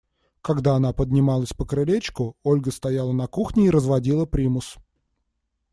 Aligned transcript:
Когда 0.41 0.73
она 0.73 0.93
поднималась 0.93 1.53
по 1.53 1.63
крылечку, 1.63 2.35
Ольга 2.41 2.71
стояла 2.71 3.11
на 3.11 3.27
кухне 3.27 3.67
и 3.67 3.69
разводила 3.69 4.25
примус. 4.25 4.77